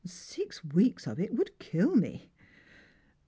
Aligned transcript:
Six 0.03 0.63
weeks 0.65 1.05
of 1.05 1.19
it 1.19 1.31
would 1.35 1.59
kill 1.59 1.95
me." 1.95 2.31